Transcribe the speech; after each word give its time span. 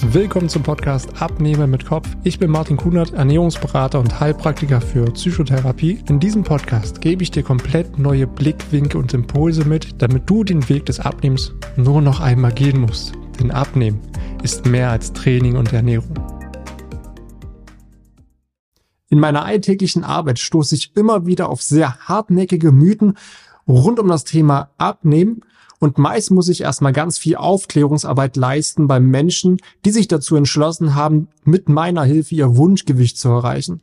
Willkommen 0.00 0.48
zum 0.48 0.62
Podcast 0.62 1.20
Abnehmen 1.20 1.70
mit 1.72 1.84
Kopf. 1.84 2.08
Ich 2.22 2.38
bin 2.38 2.52
Martin 2.52 2.76
Kunert, 2.76 3.14
Ernährungsberater 3.14 3.98
und 3.98 4.20
Heilpraktiker 4.20 4.80
für 4.80 5.06
Psychotherapie. 5.06 5.98
In 6.08 6.20
diesem 6.20 6.44
Podcast 6.44 7.00
gebe 7.00 7.24
ich 7.24 7.32
dir 7.32 7.42
komplett 7.42 7.98
neue 7.98 8.28
Blickwinkel 8.28 9.00
und 9.00 9.12
Impulse 9.12 9.64
mit, 9.64 10.00
damit 10.00 10.30
du 10.30 10.44
den 10.44 10.68
Weg 10.68 10.86
des 10.86 11.00
Abnehmens 11.00 11.52
nur 11.76 12.00
noch 12.00 12.20
einmal 12.20 12.52
gehen 12.52 12.80
musst. 12.80 13.12
Denn 13.40 13.50
Abnehmen 13.50 14.00
ist 14.44 14.66
mehr 14.66 14.90
als 14.90 15.12
Training 15.12 15.56
und 15.56 15.72
Ernährung. 15.72 16.14
In 19.10 19.18
meiner 19.18 19.44
alltäglichen 19.44 20.04
Arbeit 20.04 20.38
stoße 20.38 20.76
ich 20.76 20.96
immer 20.96 21.26
wieder 21.26 21.48
auf 21.48 21.60
sehr 21.60 21.98
hartnäckige 22.06 22.70
Mythen 22.70 23.18
rund 23.66 23.98
um 23.98 24.06
das 24.06 24.24
Thema 24.24 24.70
Abnehmen 24.78 25.42
und 25.78 25.98
meist 25.98 26.30
muss 26.30 26.48
ich 26.48 26.62
erstmal 26.62 26.92
ganz 26.92 27.18
viel 27.18 27.36
Aufklärungsarbeit 27.36 28.36
leisten 28.36 28.88
bei 28.88 28.98
Menschen, 28.98 29.58
die 29.84 29.90
sich 29.90 30.08
dazu 30.08 30.36
entschlossen 30.36 30.94
haben, 30.94 31.28
mit 31.44 31.68
meiner 31.68 32.04
Hilfe 32.04 32.34
ihr 32.34 32.56
Wunschgewicht 32.56 33.18
zu 33.18 33.28
erreichen. 33.28 33.82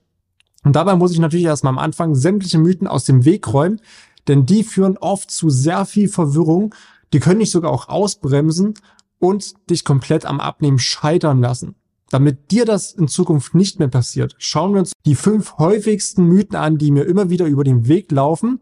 Und 0.64 0.76
dabei 0.76 0.96
muss 0.96 1.12
ich 1.12 1.20
natürlich 1.20 1.46
erstmal 1.46 1.74
am 1.74 1.80
Anfang 1.80 2.16
sämtliche 2.16 2.58
Mythen 2.58 2.88
aus 2.88 3.06
dem 3.06 3.24
Weg 3.24 3.54
räumen, 3.54 3.80
denn 4.28 4.46
die 4.46 4.64
führen 4.64 4.98
oft 4.98 5.32
zu 5.32 5.50
sehr 5.50 5.86
viel 5.86 6.10
Verwirrung, 6.10 6.74
die 7.14 7.20
können 7.20 7.40
dich 7.40 7.52
sogar 7.52 7.72
auch 7.72 7.88
ausbremsen 7.88 8.74
und 9.20 9.54
dich 9.70 9.86
komplett 9.86 10.26
am 10.26 10.40
Abnehmen 10.40 10.80
scheitern 10.80 11.40
lassen. 11.40 11.76
Damit 12.10 12.52
dir 12.52 12.66
das 12.66 12.94
in 12.94 13.08
Zukunft 13.08 13.56
nicht 13.56 13.80
mehr 13.80 13.88
passiert, 13.88 14.36
schauen 14.38 14.74
wir 14.74 14.80
uns 14.80 14.94
die 15.06 15.16
fünf 15.16 15.58
häufigsten 15.58 16.26
Mythen 16.26 16.56
an, 16.56 16.78
die 16.78 16.92
mir 16.92 17.04
immer 17.04 17.30
wieder 17.30 17.46
über 17.46 17.64
den 17.64 17.88
Weg 17.88 18.12
laufen, 18.12 18.60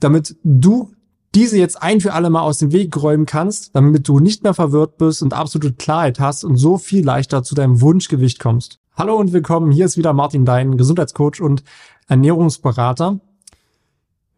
damit 0.00 0.36
du 0.42 0.92
diese 1.34 1.56
jetzt 1.56 1.82
ein 1.82 2.00
für 2.00 2.12
alle 2.12 2.28
Mal 2.28 2.42
aus 2.42 2.58
dem 2.58 2.72
Weg 2.72 2.94
räumen 2.96 3.24
kannst, 3.24 3.74
damit 3.74 4.06
du 4.06 4.18
nicht 4.18 4.42
mehr 4.42 4.52
verwirrt 4.52 4.98
bist 4.98 5.22
und 5.22 5.32
absolute 5.32 5.72
Klarheit 5.72 6.20
hast 6.20 6.44
und 6.44 6.56
so 6.56 6.76
viel 6.76 7.04
leichter 7.04 7.42
zu 7.42 7.54
deinem 7.54 7.80
Wunschgewicht 7.80 8.38
kommst. 8.38 8.80
Hallo 8.94 9.16
und 9.16 9.32
willkommen, 9.32 9.72
hier 9.72 9.86
ist 9.86 9.96
wieder 9.96 10.12
Martin 10.12 10.44
Dein, 10.44 10.76
Gesundheitscoach 10.76 11.40
und 11.40 11.64
Ernährungsberater. 12.06 13.18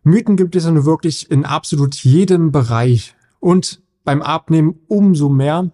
Mythen 0.05 0.37
gibt 0.37 0.55
es 0.55 0.67
nur 0.67 0.85
wirklich 0.85 1.31
in 1.31 1.45
absolut 1.45 1.97
jedem 1.97 2.53
Bereich 2.53 3.17
und 3.41 3.83
beim 4.05 4.23
Abnehmen 4.23 4.79
umso 4.87 5.29
mehr. 5.29 5.71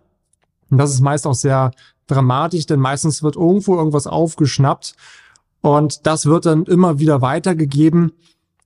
Und 0.70 0.78
das 0.78 0.94
ist 0.94 1.00
meist 1.00 1.26
auch 1.26 1.34
sehr 1.34 1.72
dramatisch, 2.06 2.64
denn 2.64 2.80
meistens 2.80 3.22
wird 3.22 3.36
irgendwo 3.36 3.76
irgendwas 3.76 4.06
aufgeschnappt 4.06 4.94
und 5.60 6.06
das 6.06 6.24
wird 6.24 6.46
dann 6.46 6.64
immer 6.64 6.98
wieder 6.98 7.20
weitergegeben 7.20 8.12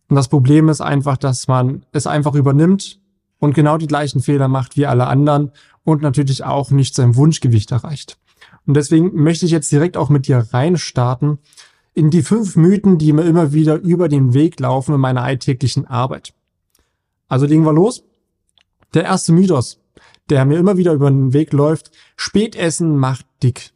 und 0.09 0.17
das 0.17 0.29
Problem 0.29 0.69
ist 0.69 0.81
einfach, 0.81 1.17
dass 1.17 1.49
man 1.49 1.85
es 1.93 2.07
einfach 2.07 2.35
übernimmt 2.35 3.01
und 3.39 3.55
genau 3.55 3.79
die 3.79 3.87
gleichen 3.87 4.21
Fehler 4.21 4.49
macht 4.49 4.77
wie 4.77 4.87
alle 4.87 5.07
anderen 5.07 5.53
und 5.83 6.03
natürlich 6.03 6.45
auch 6.45 6.71
nicht 6.71 6.95
sein 6.95 7.17
Wunschgewicht 7.17 7.73
erreicht. 7.73 8.19
Und 8.67 8.75
deswegen 8.75 9.15
möchte 9.15 9.47
ich 9.47 9.53
jetzt 9.53 9.71
direkt 9.71 9.97
auch 9.97 10.09
mit 10.09 10.27
dir 10.27 10.47
reinstarten 10.51 11.39
in 11.95 12.11
die 12.11 12.23
fünf 12.23 12.57
Mythen, 12.57 12.99
die 12.99 13.13
mir 13.13 13.23
immer 13.23 13.53
wieder 13.53 13.77
über 13.77 14.09
den 14.09 14.35
Weg 14.35 14.59
laufen 14.61 14.95
in 14.95 15.01
meiner 15.01 15.23
alltäglichen 15.23 15.87
Arbeit. 15.87 16.35
Also 17.29 17.47
legen 17.47 17.65
wir 17.65 17.73
los. 17.73 18.05
Der 18.95 19.05
erste 19.05 19.33
Mythos, 19.33 19.81
der 20.31 20.45
mir 20.45 20.59
immer 20.59 20.77
wieder 20.77 20.93
über 20.93 21.11
den 21.11 21.33
Weg 21.33 21.53
läuft, 21.53 21.91
Spätessen 22.17 22.97
macht 22.97 23.27
dick. 23.43 23.73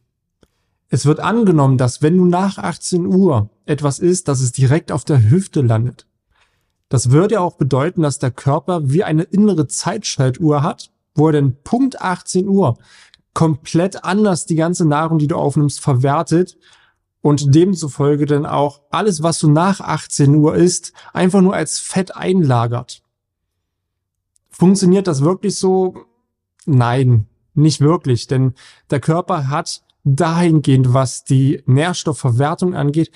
Es 0.88 1.06
wird 1.06 1.20
angenommen, 1.20 1.76
dass 1.76 2.02
wenn 2.02 2.16
du 2.16 2.24
nach 2.24 2.58
18 2.58 3.06
Uhr 3.06 3.50
etwas 3.66 3.98
isst, 3.98 4.28
dass 4.28 4.40
es 4.40 4.52
direkt 4.52 4.90
auf 4.90 5.04
der 5.04 5.30
Hüfte 5.30 5.60
landet. 5.60 6.07
Das 6.88 7.10
würde 7.10 7.34
ja 7.34 7.40
auch 7.40 7.56
bedeuten, 7.56 8.02
dass 8.02 8.18
der 8.18 8.30
Körper 8.30 8.90
wie 8.90 9.04
eine 9.04 9.24
innere 9.24 9.66
Zeitschaltuhr 9.66 10.62
hat, 10.62 10.90
wo 11.14 11.26
er 11.26 11.32
den 11.32 11.62
Punkt 11.62 12.00
18 12.00 12.48
Uhr 12.48 12.78
komplett 13.34 14.04
anders 14.04 14.46
die 14.46 14.56
ganze 14.56 14.84
Nahrung, 14.86 15.18
die 15.18 15.28
du 15.28 15.36
aufnimmst, 15.36 15.80
verwertet 15.80 16.56
und 17.20 17.54
demzufolge 17.54 18.26
dann 18.26 18.46
auch 18.46 18.80
alles, 18.90 19.22
was 19.22 19.38
du 19.38 19.50
nach 19.50 19.80
18 19.80 20.34
Uhr 20.34 20.54
isst, 20.54 20.92
einfach 21.12 21.40
nur 21.40 21.54
als 21.54 21.78
Fett 21.78 22.16
einlagert. 22.16 23.02
Funktioniert 24.50 25.06
das 25.06 25.22
wirklich 25.22 25.56
so? 25.56 26.04
Nein, 26.66 27.26
nicht 27.54 27.80
wirklich, 27.80 28.26
denn 28.26 28.54
der 28.90 29.00
Körper 29.00 29.48
hat 29.48 29.82
dahingehend, 30.04 30.94
was 30.94 31.24
die 31.24 31.62
Nährstoffverwertung 31.66 32.74
angeht, 32.74 33.10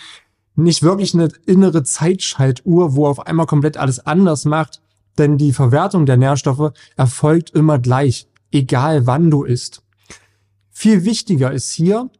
nicht 0.54 0.82
wirklich 0.82 1.14
eine 1.14 1.28
innere 1.46 1.82
Zeitschaltuhr, 1.82 2.94
wo 2.94 3.06
auf 3.06 3.26
einmal 3.26 3.46
komplett 3.46 3.76
alles 3.76 4.00
anders 4.00 4.44
macht, 4.44 4.80
denn 5.18 5.38
die 5.38 5.52
Verwertung 5.52 6.06
der 6.06 6.16
Nährstoffe 6.16 6.72
erfolgt 6.96 7.50
immer 7.50 7.78
gleich, 7.78 8.26
egal 8.50 9.06
wann 9.06 9.30
du 9.30 9.44
isst. 9.44 9.82
Viel 10.70 11.04
wichtiger 11.04 11.52
ist 11.52 11.70
hier, 11.72 12.10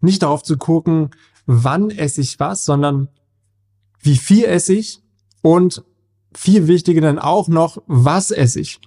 nicht 0.00 0.22
darauf 0.22 0.42
zu 0.42 0.56
gucken, 0.56 1.10
wann 1.46 1.90
esse 1.90 2.20
ich 2.20 2.38
was, 2.38 2.64
sondern 2.64 3.08
wie 4.00 4.16
viel 4.16 4.44
esse 4.44 4.74
ich 4.74 5.02
und 5.42 5.84
viel 6.34 6.66
wichtiger 6.68 7.00
dann 7.00 7.18
auch 7.18 7.48
noch, 7.48 7.82
was 7.86 8.30
esse 8.30 8.60
ich. 8.60 8.80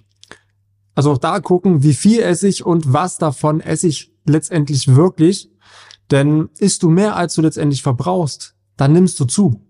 Also 0.94 1.12
auch 1.12 1.18
da 1.18 1.40
gucken, 1.40 1.82
wie 1.82 1.94
viel 1.94 2.20
esse 2.20 2.48
ich 2.48 2.64
und 2.64 2.92
was 2.92 3.18
davon 3.18 3.60
esse 3.60 3.88
ich 3.88 4.12
letztendlich 4.24 4.94
wirklich. 4.94 5.50
Denn 6.10 6.48
isst 6.58 6.82
du 6.82 6.90
mehr, 6.90 7.16
als 7.16 7.34
du 7.34 7.42
letztendlich 7.42 7.82
verbrauchst, 7.82 8.54
dann 8.80 8.94
nimmst 8.94 9.20
du 9.20 9.26
zu. 9.26 9.60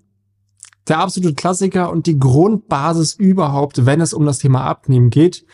Der 0.86 1.00
absolute 1.00 1.34
Klassiker 1.34 1.90
und 1.90 2.06
die 2.06 2.18
Grundbasis 2.18 3.14
überhaupt, 3.14 3.84
wenn 3.84 4.00
es 4.00 4.14
um 4.14 4.24
das 4.24 4.38
Thema 4.38 4.62
Abnehmen 4.62 5.10
geht. 5.10 5.44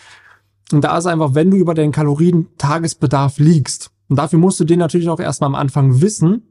Und 0.72 0.82
da 0.82 0.98
ist 0.98 1.06
einfach, 1.06 1.34
wenn 1.34 1.50
du 1.50 1.56
über 1.56 1.72
den 1.72 1.90
Kalorien-Tagesbedarf 1.90 3.38
liegst, 3.38 3.90
und 4.08 4.16
dafür 4.16 4.38
musst 4.38 4.60
du 4.60 4.64
den 4.64 4.78
natürlich 4.78 5.08
auch 5.08 5.20
erstmal 5.20 5.48
am 5.48 5.54
Anfang 5.54 6.02
wissen, 6.02 6.42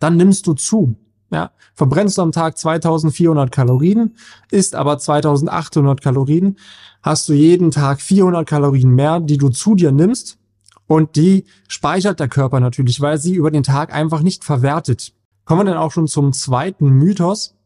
dann 0.00 0.16
nimmst 0.16 0.46
du 0.46 0.52
zu. 0.52 0.96
Ja, 1.30 1.50
verbrennst 1.74 2.18
du 2.18 2.22
am 2.22 2.32
Tag 2.32 2.58
2400 2.58 3.50
Kalorien, 3.50 4.14
isst 4.50 4.74
aber 4.74 4.98
2800 4.98 6.02
Kalorien, 6.02 6.56
hast 7.02 7.28
du 7.28 7.32
jeden 7.32 7.70
Tag 7.70 8.00
400 8.00 8.46
Kalorien 8.46 8.94
mehr, 8.94 9.20
die 9.20 9.38
du 9.38 9.48
zu 9.48 9.74
dir 9.74 9.92
nimmst 9.92 10.38
und 10.86 11.16
die 11.16 11.44
speichert 11.68 12.20
der 12.20 12.28
Körper 12.28 12.60
natürlich, 12.60 13.00
weil 13.00 13.18
sie 13.18 13.34
über 13.34 13.50
den 13.50 13.62
Tag 13.62 13.94
einfach 13.94 14.22
nicht 14.22 14.44
verwertet 14.44 15.14
kommen 15.48 15.60
wir 15.60 15.72
dann 15.72 15.82
auch 15.82 15.92
schon 15.92 16.06
zum 16.06 16.34
zweiten 16.34 16.90
Mythos. 16.90 17.56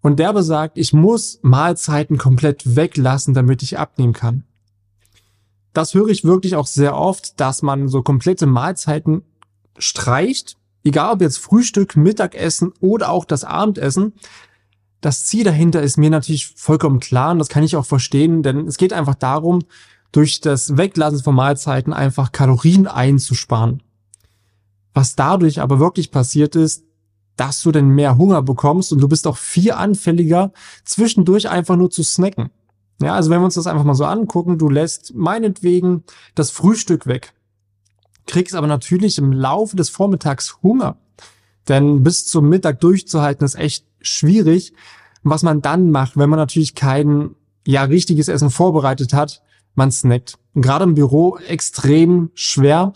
Und 0.00 0.18
der 0.18 0.32
besagt, 0.32 0.78
ich 0.78 0.94
muss 0.94 1.38
Mahlzeiten 1.42 2.16
komplett 2.16 2.76
weglassen, 2.76 3.34
damit 3.34 3.62
ich 3.62 3.78
abnehmen 3.78 4.14
kann. 4.14 4.44
Das 5.74 5.92
höre 5.92 6.08
ich 6.08 6.24
wirklich 6.24 6.56
auch 6.56 6.66
sehr 6.66 6.96
oft, 6.96 7.38
dass 7.38 7.60
man 7.60 7.88
so 7.88 8.00
komplette 8.00 8.46
Mahlzeiten 8.46 9.20
streicht, 9.76 10.56
egal 10.82 11.12
ob 11.12 11.20
jetzt 11.20 11.36
Frühstück, 11.36 11.94
Mittagessen 11.94 12.72
oder 12.80 13.10
auch 13.10 13.26
das 13.26 13.44
Abendessen. 13.44 14.14
Das 15.02 15.26
Ziel 15.26 15.44
dahinter 15.44 15.82
ist 15.82 15.98
mir 15.98 16.08
natürlich 16.08 16.54
vollkommen 16.56 17.00
klar 17.00 17.32
und 17.32 17.38
das 17.38 17.50
kann 17.50 17.64
ich 17.64 17.76
auch 17.76 17.84
verstehen, 17.84 18.42
denn 18.42 18.66
es 18.66 18.78
geht 18.78 18.94
einfach 18.94 19.14
darum, 19.14 19.60
durch 20.10 20.40
das 20.40 20.78
Weglassen 20.78 21.22
von 21.22 21.34
Mahlzeiten 21.34 21.92
einfach 21.92 22.32
Kalorien 22.32 22.86
einzusparen. 22.86 23.82
Was 24.94 25.16
dadurch 25.16 25.60
aber 25.60 25.80
wirklich 25.80 26.10
passiert 26.10 26.56
ist, 26.56 26.84
dass 27.36 27.62
du 27.62 27.72
denn 27.72 27.88
mehr 27.88 28.16
Hunger 28.16 28.42
bekommst 28.42 28.92
und 28.92 29.00
du 29.00 29.08
bist 29.08 29.26
auch 29.26 29.36
viel 29.36 29.72
anfälliger, 29.72 30.52
zwischendurch 30.84 31.48
einfach 31.48 31.76
nur 31.76 31.90
zu 31.90 32.02
snacken. 32.02 32.50
Ja, 33.02 33.14
also 33.14 33.30
wenn 33.30 33.40
wir 33.40 33.44
uns 33.44 33.54
das 33.54 33.66
einfach 33.66 33.84
mal 33.84 33.94
so 33.94 34.04
angucken, 34.04 34.58
du 34.58 34.68
lässt 34.68 35.14
meinetwegen 35.14 36.04
das 36.34 36.50
Frühstück 36.50 37.06
weg, 37.06 37.32
kriegst 38.26 38.54
aber 38.54 38.66
natürlich 38.66 39.18
im 39.18 39.32
Laufe 39.32 39.76
des 39.76 39.88
Vormittags 39.88 40.58
Hunger. 40.62 40.96
Denn 41.68 42.02
bis 42.02 42.26
zum 42.26 42.48
Mittag 42.48 42.80
durchzuhalten 42.80 43.44
ist 43.44 43.56
echt 43.56 43.86
schwierig. 44.00 44.74
Was 45.22 45.42
man 45.42 45.62
dann 45.62 45.90
macht, 45.90 46.16
wenn 46.16 46.30
man 46.30 46.38
natürlich 46.38 46.74
kein 46.74 47.34
ja 47.66 47.84
richtiges 47.84 48.28
Essen 48.28 48.50
vorbereitet 48.50 49.14
hat, 49.14 49.42
man 49.74 49.90
snackt. 49.90 50.38
Und 50.54 50.62
gerade 50.62 50.84
im 50.84 50.94
Büro 50.94 51.38
extrem 51.48 52.30
schwer, 52.34 52.92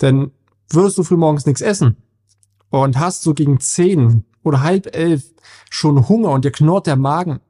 denn 0.00 0.32
würdest 0.70 0.98
du 0.98 1.02
frühmorgens 1.02 1.46
nichts 1.46 1.60
essen, 1.60 1.96
und 2.70 2.98
hast 2.98 3.22
so 3.22 3.34
gegen 3.34 3.60
zehn 3.60 4.24
oder 4.42 4.62
halb 4.62 4.94
elf 4.96 5.24
schon 5.70 6.08
Hunger 6.08 6.30
und 6.30 6.44
dir 6.44 6.52
knurrt 6.52 6.86
der 6.86 6.96
Magen, 6.96 7.40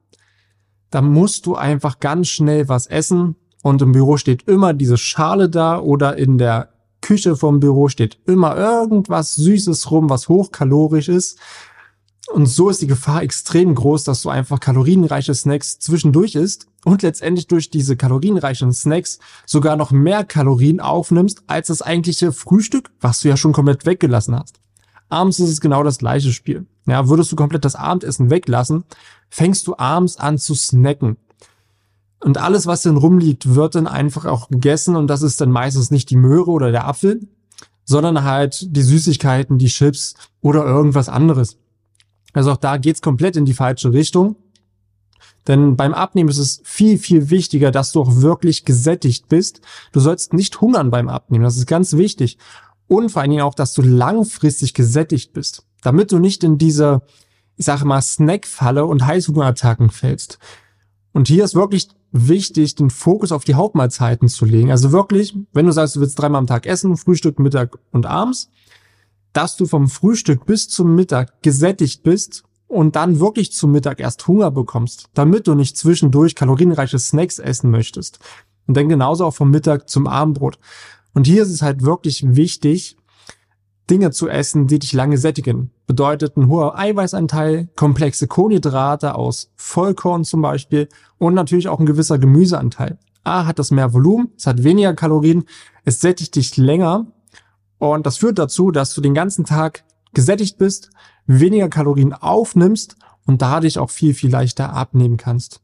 dann 0.89 1.11
musst 1.11 1.45
du 1.45 1.55
einfach 1.55 1.99
ganz 1.99 2.27
schnell 2.27 2.67
was 2.67 2.87
essen 2.87 3.35
und 3.63 3.81
im 3.81 3.91
Büro 3.91 4.17
steht 4.17 4.43
immer 4.47 4.73
diese 4.73 4.97
Schale 4.97 5.49
da 5.49 5.79
oder 5.79 6.17
in 6.17 6.37
der 6.37 6.69
Küche 7.01 7.35
vom 7.35 7.59
Büro 7.59 7.87
steht 7.87 8.19
immer 8.25 8.55
irgendwas 8.55 9.35
Süßes 9.35 9.89
rum, 9.91 10.09
was 10.09 10.29
hochkalorisch 10.29 11.09
ist. 11.09 11.39
Und 12.31 12.45
so 12.45 12.69
ist 12.69 12.81
die 12.81 12.87
Gefahr 12.87 13.23
extrem 13.23 13.75
groß, 13.75 14.03
dass 14.05 14.21
du 14.21 14.29
einfach 14.29 14.59
kalorienreiche 14.59 15.33
Snacks 15.33 15.79
zwischendurch 15.79 16.35
isst 16.35 16.67
und 16.85 17.01
letztendlich 17.01 17.47
durch 17.47 17.69
diese 17.69 17.97
kalorienreichen 17.97 18.71
Snacks 18.71 19.19
sogar 19.45 19.75
noch 19.75 19.91
mehr 19.91 20.23
Kalorien 20.23 20.79
aufnimmst 20.79 21.43
als 21.47 21.67
das 21.67 21.81
eigentliche 21.81 22.31
Frühstück, 22.31 22.91
was 23.01 23.19
du 23.19 23.27
ja 23.27 23.35
schon 23.35 23.51
komplett 23.51 23.85
weggelassen 23.85 24.35
hast. 24.35 24.61
Abends 25.11 25.39
ist 25.39 25.49
es 25.49 25.61
genau 25.61 25.83
das 25.83 25.97
gleiche 25.97 26.31
Spiel. 26.31 26.65
Ja, 26.87 27.07
würdest 27.09 27.31
du 27.31 27.35
komplett 27.35 27.65
das 27.65 27.75
Abendessen 27.75 28.29
weglassen, 28.29 28.83
fängst 29.29 29.67
du 29.67 29.75
abends 29.77 30.17
an 30.17 30.37
zu 30.37 30.55
snacken. 30.55 31.17
Und 32.19 32.37
alles, 32.37 32.67
was 32.67 32.83
dann 32.83 32.97
rumliegt, 32.97 33.55
wird 33.55 33.75
dann 33.75 33.87
einfach 33.87 34.25
auch 34.25 34.49
gegessen 34.49 34.95
und 34.95 35.07
das 35.07 35.21
ist 35.21 35.41
dann 35.41 35.51
meistens 35.51 35.89
nicht 35.91 36.09
die 36.09 36.15
Möhre 36.15 36.51
oder 36.51 36.71
der 36.71 36.87
Apfel, 36.87 37.27
sondern 37.83 38.23
halt 38.23 38.75
die 38.75 38.83
Süßigkeiten, 38.83 39.57
die 39.57 39.67
Chips 39.67 40.13
oder 40.39 40.65
irgendwas 40.65 41.09
anderes. 41.09 41.57
Also 42.33 42.51
auch 42.51 42.57
da 42.57 42.77
geht's 42.77 43.01
komplett 43.01 43.35
in 43.35 43.45
die 43.45 43.53
falsche 43.53 43.91
Richtung. 43.91 44.35
Denn 45.47 45.75
beim 45.75 45.93
Abnehmen 45.93 46.29
ist 46.29 46.37
es 46.37 46.61
viel, 46.63 46.99
viel 46.99 47.31
wichtiger, 47.31 47.71
dass 47.71 47.91
du 47.91 48.01
auch 48.01 48.21
wirklich 48.21 48.63
gesättigt 48.63 49.27
bist. 49.27 49.61
Du 49.91 49.99
sollst 49.99 50.33
nicht 50.33 50.61
hungern 50.61 50.91
beim 50.91 51.09
Abnehmen. 51.09 51.43
Das 51.43 51.57
ist 51.57 51.65
ganz 51.65 51.93
wichtig. 51.93 52.37
Und 52.91 53.09
vor 53.09 53.21
allen 53.21 53.31
Dingen 53.31 53.43
auch, 53.43 53.53
dass 53.53 53.73
du 53.73 53.81
langfristig 53.81 54.73
gesättigt 54.73 55.31
bist. 55.31 55.65
Damit 55.81 56.11
du 56.11 56.19
nicht 56.19 56.43
in 56.43 56.57
diese, 56.57 57.03
ich 57.55 57.63
sage 57.63 57.85
mal, 57.85 58.01
Snackfalle 58.01 58.85
und 58.85 59.05
Heißhungerattacken 59.05 59.89
fällst. 59.91 60.39
Und 61.13 61.29
hier 61.29 61.45
ist 61.45 61.55
wirklich 61.55 61.87
wichtig, 62.11 62.75
den 62.75 62.89
Fokus 62.89 63.31
auf 63.31 63.45
die 63.45 63.55
Hauptmahlzeiten 63.55 64.27
zu 64.27 64.43
legen. 64.43 64.71
Also 64.71 64.91
wirklich, 64.91 65.37
wenn 65.53 65.67
du 65.67 65.71
sagst, 65.71 65.95
du 65.95 66.01
willst 66.01 66.19
dreimal 66.19 66.39
am 66.39 66.47
Tag 66.47 66.65
essen, 66.65 66.97
Frühstück, 66.97 67.39
Mittag 67.39 67.79
und 67.93 68.05
abends, 68.05 68.49
dass 69.31 69.55
du 69.55 69.67
vom 69.67 69.87
Frühstück 69.87 70.45
bis 70.45 70.67
zum 70.67 70.93
Mittag 70.93 71.41
gesättigt 71.43 72.03
bist 72.03 72.43
und 72.67 72.97
dann 72.97 73.21
wirklich 73.21 73.53
zum 73.53 73.71
Mittag 73.71 74.01
erst 74.01 74.27
Hunger 74.27 74.51
bekommst, 74.51 75.05
damit 75.13 75.47
du 75.47 75.55
nicht 75.55 75.77
zwischendurch 75.77 76.35
kalorienreiche 76.35 76.99
Snacks 76.99 77.39
essen 77.39 77.71
möchtest. 77.71 78.19
Und 78.67 78.75
dann 78.75 78.89
genauso 78.89 79.25
auch 79.25 79.33
vom 79.33 79.49
Mittag 79.49 79.89
zum 79.89 80.07
Abendbrot. 80.07 80.59
Und 81.13 81.27
hier 81.27 81.43
ist 81.43 81.49
es 81.49 81.61
halt 81.61 81.83
wirklich 81.83 82.23
wichtig, 82.35 82.97
Dinge 83.89 84.11
zu 84.11 84.29
essen, 84.29 84.67
die 84.67 84.79
dich 84.79 84.93
lange 84.93 85.17
sättigen. 85.17 85.71
Bedeutet 85.85 86.37
ein 86.37 86.47
hoher 86.47 86.77
Eiweißanteil, 86.77 87.67
komplexe 87.75 88.27
Kohlenhydrate 88.27 89.15
aus 89.15 89.51
Vollkorn 89.57 90.23
zum 90.23 90.41
Beispiel 90.41 90.87
und 91.17 91.33
natürlich 91.33 91.67
auch 91.67 91.79
ein 91.79 91.85
gewisser 91.85 92.17
Gemüseanteil. 92.17 92.97
A 93.23 93.45
hat 93.45 93.59
das 93.59 93.71
mehr 93.71 93.93
Volumen, 93.93 94.29
es 94.37 94.47
hat 94.47 94.63
weniger 94.63 94.93
Kalorien, 94.93 95.43
es 95.83 95.99
sättigt 95.99 96.35
dich 96.35 96.55
länger 96.57 97.07
und 97.77 98.05
das 98.05 98.17
führt 98.17 98.39
dazu, 98.39 98.71
dass 98.71 98.93
du 98.93 99.01
den 99.01 99.13
ganzen 99.13 99.43
Tag 99.43 99.83
gesättigt 100.13 100.57
bist, 100.57 100.91
weniger 101.27 101.69
Kalorien 101.69 102.13
aufnimmst 102.13 102.95
und 103.25 103.41
dadurch 103.41 103.77
auch 103.77 103.89
viel, 103.89 104.13
viel 104.13 104.31
leichter 104.31 104.73
abnehmen 104.73 105.17
kannst. 105.17 105.60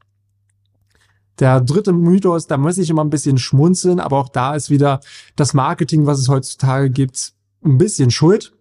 Der 1.40 1.62
dritte 1.62 1.94
Mythos, 1.94 2.48
da 2.48 2.58
muss 2.58 2.78
ich 2.78 2.90
immer 2.90 3.04
ein 3.04 3.12
bisschen 3.12 3.38
schmunzeln, 3.38 4.00
aber 4.00 4.18
auch 4.18 4.30
da 4.30 4.56
ist 4.56 4.70
wieder 4.70 5.02
das 5.36 5.54
Marketing, 5.54 6.06
was 6.06 6.20
es 6.20 6.30
heutzutage 6.30 6.90
gibt, 6.90 7.34
ein 7.64 7.78
bisschen 7.78 8.10
schuld. 8.10 8.54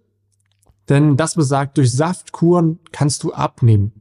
Denn 0.89 1.17
das 1.17 1.35
besagt, 1.35 1.79
durch 1.79 1.93
Saftkuren 1.93 2.79
kannst 2.93 3.23
du 3.23 3.33
abnehmen. 3.33 3.93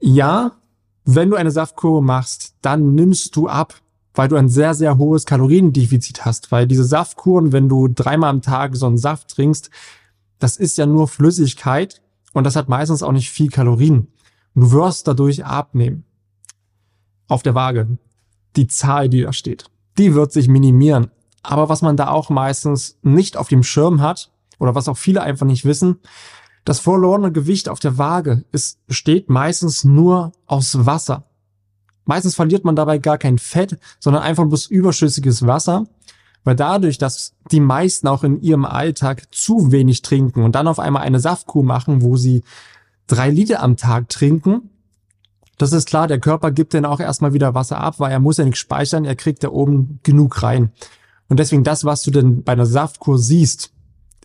Ja, 0.00 0.52
wenn 1.04 1.30
du 1.30 1.36
eine 1.36 1.50
Saftkur 1.50 2.02
machst, 2.02 2.54
dann 2.62 2.94
nimmst 2.94 3.36
du 3.36 3.48
ab, 3.48 3.74
weil 4.14 4.28
du 4.28 4.36
ein 4.36 4.48
sehr, 4.48 4.74
sehr 4.74 4.96
hohes 4.96 5.26
Kaloriendefizit 5.26 6.24
hast. 6.24 6.50
Weil 6.50 6.66
diese 6.66 6.84
Saftkuren, 6.84 7.52
wenn 7.52 7.68
du 7.68 7.88
dreimal 7.88 8.30
am 8.30 8.42
Tag 8.42 8.76
so 8.76 8.86
einen 8.86 8.98
Saft 8.98 9.28
trinkst, 9.28 9.70
das 10.38 10.56
ist 10.56 10.78
ja 10.78 10.86
nur 10.86 11.08
Flüssigkeit 11.08 12.02
und 12.32 12.44
das 12.44 12.56
hat 12.56 12.68
meistens 12.68 13.02
auch 13.02 13.12
nicht 13.12 13.30
viel 13.30 13.50
Kalorien. 13.50 14.08
Du 14.54 14.70
wirst 14.72 15.06
dadurch 15.06 15.44
abnehmen. 15.44 16.05
Auf 17.28 17.42
der 17.42 17.54
Waage. 17.54 17.98
Die 18.56 18.66
Zahl, 18.66 19.08
die 19.08 19.22
da 19.22 19.32
steht, 19.32 19.66
die 19.98 20.14
wird 20.14 20.32
sich 20.32 20.48
minimieren. 20.48 21.10
Aber 21.42 21.68
was 21.68 21.82
man 21.82 21.96
da 21.96 22.08
auch 22.08 22.30
meistens 22.30 22.98
nicht 23.02 23.36
auf 23.36 23.48
dem 23.48 23.62
Schirm 23.62 24.00
hat, 24.00 24.30
oder 24.58 24.74
was 24.74 24.88
auch 24.88 24.96
viele 24.96 25.22
einfach 25.22 25.46
nicht 25.46 25.64
wissen, 25.64 25.98
das 26.64 26.80
verlorene 26.80 27.30
Gewicht 27.30 27.68
auf 27.68 27.78
der 27.78 27.98
Waage 27.98 28.44
ist, 28.50 28.84
besteht 28.86 29.30
meistens 29.30 29.84
nur 29.84 30.32
aus 30.46 30.86
Wasser. 30.86 31.24
Meistens 32.04 32.34
verliert 32.34 32.64
man 32.64 32.76
dabei 32.76 32.98
gar 32.98 33.18
kein 33.18 33.38
Fett, 33.38 33.78
sondern 34.00 34.22
einfach 34.22 34.44
bloß 34.46 34.66
überschüssiges 34.66 35.46
Wasser. 35.46 35.86
Weil 36.44 36.56
dadurch, 36.56 36.98
dass 36.98 37.34
die 37.50 37.60
meisten 37.60 38.06
auch 38.06 38.22
in 38.22 38.40
ihrem 38.40 38.64
Alltag 38.64 39.34
zu 39.34 39.72
wenig 39.72 40.02
trinken 40.02 40.44
und 40.44 40.54
dann 40.54 40.68
auf 40.68 40.78
einmal 40.78 41.02
eine 41.02 41.18
Saftkuh 41.18 41.64
machen, 41.64 42.02
wo 42.02 42.16
sie 42.16 42.44
drei 43.08 43.30
Liter 43.30 43.62
am 43.62 43.76
Tag 43.76 44.08
trinken, 44.08 44.70
das 45.58 45.72
ist 45.72 45.88
klar, 45.88 46.06
der 46.06 46.20
Körper 46.20 46.50
gibt 46.50 46.74
dann 46.74 46.84
auch 46.84 47.00
erstmal 47.00 47.32
wieder 47.32 47.54
Wasser 47.54 47.80
ab, 47.80 47.98
weil 47.98 48.12
er 48.12 48.20
muss 48.20 48.36
ja 48.36 48.44
nicht 48.44 48.58
speichern, 48.58 49.04
er 49.04 49.16
kriegt 49.16 49.42
da 49.42 49.48
oben 49.48 50.00
genug 50.02 50.42
rein. 50.42 50.72
Und 51.28 51.38
deswegen 51.38 51.64
das, 51.64 51.84
was 51.84 52.02
du 52.02 52.10
denn 52.10 52.42
bei 52.42 52.52
einer 52.52 52.66
Saftkur 52.66 53.18
siehst, 53.18 53.72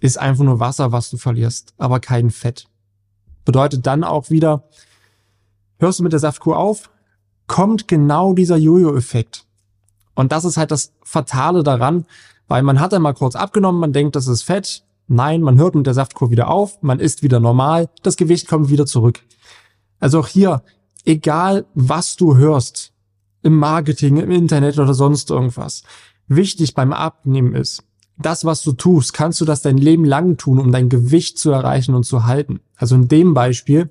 ist 0.01 0.19
einfach 0.19 0.43
nur 0.43 0.59
Wasser, 0.59 0.91
was 0.91 1.09
du 1.09 1.17
verlierst, 1.17 1.73
aber 1.77 1.99
kein 1.99 2.31
Fett. 2.31 2.67
Bedeutet 3.45 3.87
dann 3.87 4.03
auch 4.03 4.29
wieder, 4.29 4.63
hörst 5.79 5.99
du 5.99 6.03
mit 6.03 6.11
der 6.11 6.19
Saftkur 6.19 6.57
auf, 6.57 6.89
kommt 7.47 7.87
genau 7.87 8.33
dieser 8.33 8.57
Jojo-Effekt. 8.57 9.45
Und 10.15 10.31
das 10.31 10.45
ist 10.45 10.57
halt 10.57 10.71
das 10.71 10.93
Fatale 11.03 11.63
daran, 11.63 12.05
weil 12.47 12.63
man 12.63 12.79
hat 12.79 12.93
einmal 12.93 13.13
kurz 13.13 13.35
abgenommen, 13.35 13.79
man 13.79 13.93
denkt, 13.93 14.15
das 14.15 14.27
ist 14.27 14.43
Fett. 14.43 14.83
Nein, 15.07 15.41
man 15.41 15.57
hört 15.57 15.75
mit 15.75 15.85
der 15.87 15.93
Saftkur 15.93 16.31
wieder 16.31 16.49
auf, 16.49 16.81
man 16.81 16.99
isst 16.99 17.23
wieder 17.23 17.39
normal, 17.39 17.89
das 18.03 18.17
Gewicht 18.17 18.47
kommt 18.47 18.69
wieder 18.69 18.85
zurück. 18.85 19.21
Also 19.99 20.19
auch 20.19 20.27
hier, 20.27 20.63
egal 21.05 21.65
was 21.73 22.15
du 22.15 22.37
hörst, 22.37 22.93
im 23.43 23.57
Marketing, 23.57 24.17
im 24.17 24.31
Internet 24.31 24.77
oder 24.77 24.93
sonst 24.93 25.29
irgendwas, 25.31 25.83
wichtig 26.27 26.73
beim 26.73 26.93
Abnehmen 26.93 27.55
ist, 27.55 27.83
das, 28.17 28.45
was 28.45 28.61
du 28.61 28.73
tust, 28.73 29.13
kannst 29.13 29.41
du 29.41 29.45
das 29.45 29.63
dein 29.63 29.77
Leben 29.77 30.05
lang 30.05 30.37
tun, 30.37 30.59
um 30.59 30.71
dein 30.71 30.89
Gewicht 30.89 31.39
zu 31.39 31.49
erreichen 31.51 31.95
und 31.95 32.03
zu 32.03 32.25
halten. 32.25 32.59
Also 32.75 32.95
in 32.95 33.07
dem 33.07 33.33
Beispiel, 33.33 33.89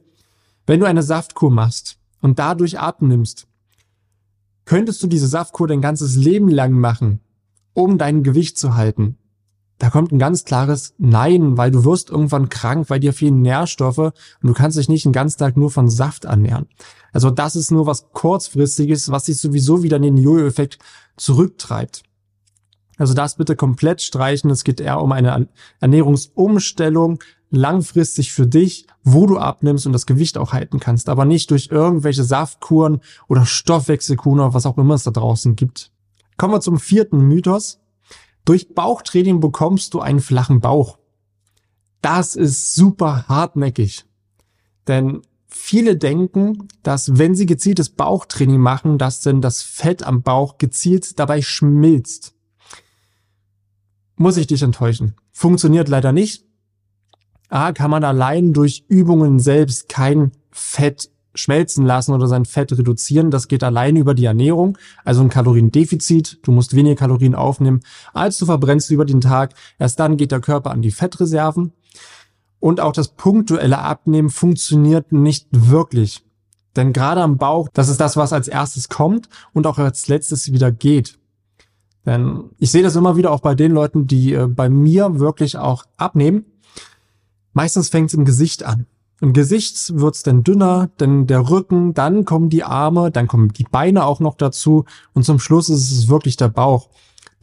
wenn 0.67 0.79
du 0.79 0.87
eine 0.87 1.03
Saftkur 1.03 1.51
machst 1.51 1.99
und 2.21 2.39
dadurch 2.39 2.79
abnimmst, 2.79 3.49
Könntest 4.71 5.03
du 5.03 5.09
diese 5.09 5.27
Saftkur 5.27 5.67
dein 5.67 5.81
ganzes 5.81 6.15
Leben 6.15 6.49
lang 6.49 6.71
machen, 6.71 7.19
um 7.73 7.99
dein 7.99 8.23
Gewicht 8.23 8.57
zu 8.57 8.77
halten? 8.77 9.17
Da 9.81 9.89
kommt 9.89 10.13
ein 10.13 10.19
ganz 10.19 10.45
klares 10.45 10.93
Nein, 10.99 11.57
weil 11.57 11.71
du 11.71 11.87
wirst 11.87 12.11
irgendwann 12.11 12.51
krank, 12.51 12.91
weil 12.91 13.01
dir 13.01 13.15
fehlen 13.15 13.41
Nährstoffe 13.41 13.97
und 13.99 14.13
du 14.43 14.53
kannst 14.53 14.77
dich 14.77 14.91
nicht 14.91 15.07
den 15.07 15.13
ganzen 15.13 15.39
Tag 15.39 15.57
nur 15.57 15.71
von 15.71 15.89
Saft 15.89 16.27
ernähren. 16.27 16.69
Also 17.15 17.31
das 17.31 17.57
ist 17.57 17.71
nur 17.71 17.87
was 17.87 18.13
kurzfristiges, 18.13 19.11
was 19.11 19.25
sich 19.25 19.39
sowieso 19.39 19.83
wieder 19.83 19.97
in 19.97 20.03
den 20.03 20.19
Jojo-Effekt 20.19 20.79
zurücktreibt. 21.17 22.03
Also 22.99 23.15
das 23.15 23.37
bitte 23.37 23.57
komplett 23.57 24.03
streichen. 24.03 24.51
Es 24.51 24.65
geht 24.65 24.83
eher 24.83 25.01
um 25.01 25.13
eine 25.13 25.49
Ernährungsumstellung 25.81 27.19
langfristig 27.49 28.33
für 28.33 28.47
dich, 28.47 28.87
wo 29.03 29.27
du 29.27 29.39
abnimmst 29.39 29.87
und 29.87 29.95
das 29.95 30.05
Gewicht 30.05 30.37
auch 30.37 30.53
halten 30.53 30.79
kannst, 30.79 31.09
aber 31.09 31.25
nicht 31.25 31.51
durch 31.51 31.71
irgendwelche 31.71 32.23
Saftkuren 32.23 33.01
oder 33.29 33.47
Stoffwechselkuren 33.47 34.41
oder 34.41 34.53
was 34.53 34.67
auch 34.67 34.77
immer 34.77 34.95
es 34.95 35.05
da 35.05 35.11
draußen 35.11 35.57
gibt. 35.57 35.91
Kommen 36.37 36.53
wir 36.53 36.61
zum 36.61 36.79
vierten 36.79 37.27
Mythos. 37.27 37.80
Durch 38.45 38.75
Bauchtraining 38.75 39.41
bekommst 39.41 39.95
du 39.95 40.01
einen 40.01 40.21
flachen 40.21 40.61
Bauch. 40.61 40.99
Das 42.03 42.35
ist 42.35 42.75
super 42.75 43.27
hartnäckig. 43.29 44.05
Denn 44.89 45.23
viele 45.47 45.97
denken, 45.97 46.69
dass 46.83 47.19
wenn 47.19 47.35
sie 47.35 47.47
gezieltes 47.47 47.91
Bauchtraining 47.91 48.61
machen, 48.61 48.99
dass 48.99 49.21
denn 49.21 49.41
das 49.41 49.63
Fett 49.63 50.03
am 50.03 50.23
Bauch 50.23 50.59
gezielt 50.59 51.19
dabei 51.19 51.43
schmilzt 51.43 52.35
muss 54.21 54.37
ich 54.37 54.47
dich 54.47 54.63
enttäuschen. 54.63 55.15
Funktioniert 55.33 55.89
leider 55.89 56.13
nicht. 56.13 56.45
A, 57.49 57.73
kann 57.73 57.91
man 57.91 58.05
allein 58.05 58.53
durch 58.53 58.85
Übungen 58.87 59.41
selbst 59.41 59.89
kein 59.89 60.33
Fett 60.51 61.11
schmelzen 61.35 61.87
lassen 61.87 62.13
oder 62.13 62.27
sein 62.27 62.45
Fett 62.45 62.73
reduzieren. 62.73 63.31
Das 63.31 63.49
geht 63.49 63.63
allein 63.63 63.97
über 63.97 64.15
die 64.15 64.25
Ernährung, 64.25 64.79
also 65.05 65.23
ein 65.23 65.29
Kaloriendefizit. 65.29 66.41
Du 66.43 66.53
musst 66.53 66.75
weniger 66.75 66.97
Kalorien 66.97 67.35
aufnehmen, 67.35 67.81
als 68.13 68.39
du 68.39 68.47
verbrennst 68.47 68.91
über 68.91 69.05
den 69.05 69.21
Tag. 69.21 69.55
Erst 69.79 70.01
dann 70.01 70.17
geht 70.17 70.33
der 70.33 70.41
Körper 70.41 70.71
an 70.71 70.83
die 70.83 70.91
Fettreserven. 70.91 71.73
Und 72.59 72.81
auch 72.81 72.93
das 72.93 73.09
punktuelle 73.09 73.79
Abnehmen 73.79 74.29
funktioniert 74.29 75.13
nicht 75.13 75.49
wirklich. 75.51 76.25
Denn 76.77 76.93
gerade 76.93 77.23
am 77.23 77.39
Bauch, 77.39 77.69
das 77.73 77.89
ist 77.89 78.01
das, 78.01 78.17
was 78.17 78.33
als 78.33 78.49
erstes 78.49 78.89
kommt 78.89 79.29
und 79.53 79.67
auch 79.67 79.79
als 79.79 80.09
letztes 80.09 80.53
wieder 80.53 80.71
geht. 80.71 81.19
Denn 82.07 82.51
ich 82.59 82.71
sehe 82.71 82.83
das 82.83 82.97
immer 82.97 83.17
wieder 83.17 83.31
auch 83.33 83.41
bei 83.41 83.55
den 83.55 83.73
Leuten, 83.73 84.07
die 84.07 84.33
äh, 84.35 84.47
bei 84.47 84.69
mir 84.69 85.19
wirklich 85.19 85.59
auch 85.59 85.85
abnehmen. 85.97 86.45
Meistens 87.53 87.89
fängt 87.89 88.11
es 88.11 88.15
im 88.15 88.25
Gesicht 88.25 88.63
an. 88.63 88.87
Im 89.21 89.35
Gesicht 89.35 89.95
wird's 89.95 90.23
dann 90.23 90.45
dünner, 90.45 90.91
dann 90.97 91.27
der 91.27 91.51
Rücken, 91.51 91.93
dann 91.93 92.25
kommen 92.25 92.49
die 92.49 92.65
Arme, 92.65 93.11
dann 93.11 93.27
kommen 93.27 93.53
die 93.53 93.65
Beine 93.65 94.05
auch 94.07 94.21
noch 94.21 94.35
dazu 94.35 94.87
und 95.13 95.25
zum 95.25 95.39
Schluss 95.39 95.69
ist 95.69 95.91
es 95.91 96.09
wirklich 96.09 96.37
der 96.37 96.49
Bauch. 96.49 96.89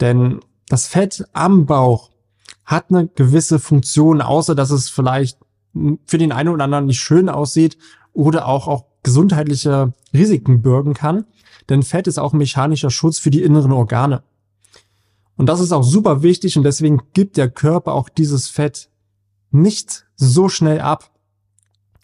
Denn 0.00 0.40
das 0.68 0.88
Fett 0.88 1.24
am 1.32 1.66
Bauch 1.66 2.10
hat 2.64 2.86
eine 2.90 3.06
gewisse 3.06 3.58
Funktion, 3.58 4.20
außer 4.20 4.54
dass 4.54 4.70
es 4.70 4.88
vielleicht 4.88 5.38
für 6.06 6.18
den 6.18 6.32
einen 6.32 6.48
oder 6.48 6.64
anderen 6.64 6.86
nicht 6.86 7.00
schön 7.00 7.28
aussieht 7.28 7.78
oder 8.12 8.46
auch, 8.46 8.66
auch 8.66 8.84
gesundheitliche 9.04 9.92
Risiken 10.12 10.62
bürgen 10.62 10.94
kann. 10.94 11.24
Denn 11.68 11.82
Fett 11.82 12.06
ist 12.06 12.18
auch 12.18 12.32
mechanischer 12.32 12.90
Schutz 12.90 13.18
für 13.18 13.30
die 13.30 13.42
inneren 13.42 13.72
Organe. 13.72 14.22
Und 15.36 15.46
das 15.46 15.60
ist 15.60 15.72
auch 15.72 15.84
super 15.84 16.22
wichtig 16.22 16.56
und 16.56 16.64
deswegen 16.64 17.00
gibt 17.12 17.36
der 17.36 17.48
Körper 17.48 17.92
auch 17.92 18.08
dieses 18.08 18.48
Fett 18.48 18.90
nicht 19.50 20.06
so 20.16 20.48
schnell 20.48 20.80
ab. 20.80 21.12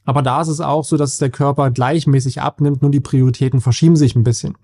Aber 0.05 0.23
da 0.23 0.41
ist 0.41 0.49
es 0.49 0.61
auch 0.61 0.85
so, 0.85 0.97
dass 0.97 1.19
der 1.19 1.31
Körper 1.31 1.71
gleichmäßig 1.71 2.43
abnimmt, 2.43 2.83
nur 2.83 2.91
die 2.91 3.01
Prioritäten 3.01 3.61
verschieben 3.61 3.97
sich 3.97 4.15
ein 4.15 4.25
bisschen. 4.25 4.57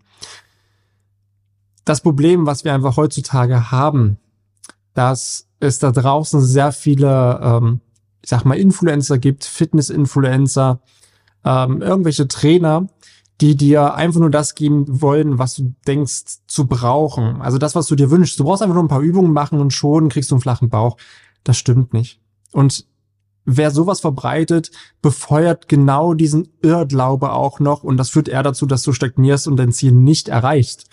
Das 1.85 2.03
Problem, 2.03 2.47
was 2.47 2.65
wir 2.65 2.75
einfach 2.75 2.97
heutzutage 2.97 3.71
haben, 3.71 4.19
dass 4.95 5.49
es 5.61 5.79
da 5.79 5.93
draußen 5.93 6.41
sehr 6.41 6.73
viele, 6.73 7.41
ähm, 7.43 7.81
ich 8.23 8.29
sag 8.29 8.45
mal, 8.45 8.59
Influencer 8.59 9.19
gibt, 9.19 9.45
Fitness-Influencer, 9.45 10.81
ähm, 11.45 11.81
irgendwelche 11.81 12.29
Trainer, 12.29 12.89
die 13.41 13.57
dir 13.57 13.95
einfach 13.95 14.21
nur 14.21 14.31
das 14.31 14.55
geben 14.55 15.01
wollen, 15.01 15.39
was 15.39 15.55
du 15.55 15.75
denkst 15.87 16.41
zu 16.47 16.67
brauchen. 16.67 17.41
Also 17.41 17.57
das, 17.57 17.75
was 17.75 17.87
du 17.87 17.95
dir 17.97 18.11
wünschst. 18.11 18.39
Du 18.39 18.45
brauchst 18.45 18.63
einfach 18.63 18.75
nur 18.75 18.85
ein 18.85 18.89
paar 18.89 19.01
Übungen 19.01 19.33
machen 19.33 19.59
und 19.59 19.73
schon 19.73 20.11
kriegst 20.11 20.31
du 20.31 20.35
einen 20.35 20.43
flachen 20.43 20.69
Bauch. 20.69 20.99
Das 21.43 21.57
stimmt 21.57 21.95
nicht. 21.95 22.21
Und 22.53 22.87
wer 23.57 23.71
sowas 23.71 24.01
verbreitet, 24.01 24.71
befeuert 25.03 25.69
genau 25.69 26.15
diesen 26.15 26.49
Irrglaube 26.63 27.33
auch 27.33 27.61
noch 27.61 27.83
und 27.85 27.97
das 27.97 28.11
führt 28.11 28.29
eher 28.29 28.43
dazu, 28.43 28.67
dass 28.67 28.83
du 28.83 28.93
stagnierst 28.93 29.47
und 29.47 29.57
dein 29.57 29.73
Ziel 29.73 29.93
nicht 29.93 30.29
erreichst. 30.29 30.87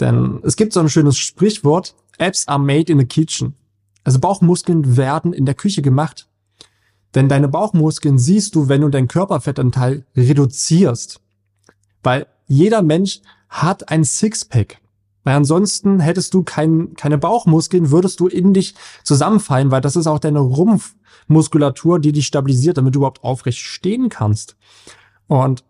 Denn 0.00 0.40
es 0.42 0.56
gibt 0.56 0.72
so 0.72 0.80
ein 0.80 0.88
schönes 0.88 1.16
Sprichwort, 1.16 1.94
Apps 2.18 2.48
are 2.48 2.58
made 2.58 2.90
in 2.90 2.98
the 2.98 3.06
kitchen. 3.06 3.54
Also 4.04 4.18
Bauchmuskeln 4.20 4.96
werden 4.96 5.32
in 5.32 5.46
der 5.46 5.54
Küche 5.54 5.82
gemacht. 5.82 6.28
Denn 7.14 7.28
deine 7.28 7.48
Bauchmuskeln 7.48 8.18
siehst 8.18 8.54
du, 8.54 8.68
wenn 8.68 8.82
du 8.82 8.88
deinen 8.88 9.08
Körperfettanteil 9.08 10.04
reduzierst. 10.16 11.20
Weil 12.02 12.26
jeder 12.46 12.82
Mensch 12.82 13.20
hat 13.48 13.88
ein 13.90 14.04
Sixpack. 14.04 14.78
Weil 15.26 15.34
ansonsten 15.34 15.98
hättest 15.98 16.34
du 16.34 16.44
kein, 16.44 16.94
keine 16.94 17.18
Bauchmuskeln, 17.18 17.90
würdest 17.90 18.20
du 18.20 18.28
in 18.28 18.54
dich 18.54 18.76
zusammenfallen, 19.02 19.72
weil 19.72 19.80
das 19.80 19.96
ist 19.96 20.06
auch 20.06 20.20
deine 20.20 20.38
Rumpfmuskulatur, 20.38 21.98
die 21.98 22.12
dich 22.12 22.28
stabilisiert, 22.28 22.78
damit 22.78 22.94
du 22.94 23.00
überhaupt 23.00 23.24
aufrecht 23.24 23.58
stehen 23.58 24.08
kannst. 24.08 24.56
Und 25.26 25.64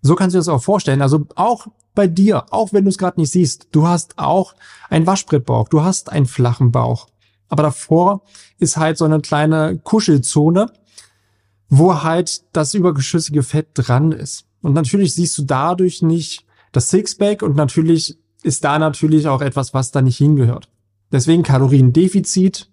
so 0.00 0.14
kannst 0.14 0.32
du 0.32 0.38
dir 0.38 0.40
das 0.40 0.48
auch 0.48 0.62
vorstellen. 0.62 1.02
Also 1.02 1.26
auch 1.34 1.66
bei 1.94 2.06
dir, 2.06 2.46
auch 2.50 2.72
wenn 2.72 2.84
du 2.84 2.88
es 2.88 2.96
gerade 2.96 3.20
nicht 3.20 3.30
siehst, 3.30 3.68
du 3.72 3.86
hast 3.86 4.14
auch 4.18 4.54
einen 4.88 5.06
Waschbrettbauch, 5.06 5.68
du 5.68 5.82
hast 5.82 6.10
einen 6.10 6.24
flachen 6.24 6.72
Bauch. 6.72 7.08
Aber 7.50 7.62
davor 7.62 8.22
ist 8.58 8.78
halt 8.78 8.96
so 8.96 9.04
eine 9.04 9.20
kleine 9.20 9.78
Kuschelzone, 9.84 10.72
wo 11.68 12.02
halt 12.02 12.56
das 12.56 12.72
übergeschüssige 12.72 13.42
Fett 13.42 13.68
dran 13.74 14.12
ist. 14.12 14.46
Und 14.62 14.72
natürlich 14.72 15.12
siehst 15.12 15.36
du 15.36 15.42
dadurch 15.42 16.00
nicht 16.00 16.46
das 16.72 16.88
Sixpack 16.88 17.42
und 17.42 17.54
natürlich 17.54 18.16
ist 18.46 18.64
da 18.64 18.78
natürlich 18.78 19.26
auch 19.28 19.42
etwas, 19.42 19.74
was 19.74 19.90
da 19.90 20.00
nicht 20.00 20.16
hingehört. 20.16 20.68
Deswegen 21.12 21.42
Kaloriendefizit, 21.42 22.70